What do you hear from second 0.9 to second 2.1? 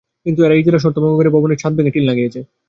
ভঙ্গ করে ভবনের ছাদ ভেঙে টিন